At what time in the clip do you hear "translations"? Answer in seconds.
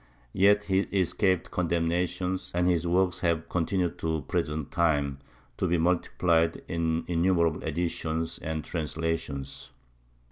8.65-9.69